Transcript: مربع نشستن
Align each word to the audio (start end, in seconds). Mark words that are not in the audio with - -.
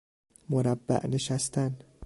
مربع 0.49 1.01
نشستن 1.07 1.75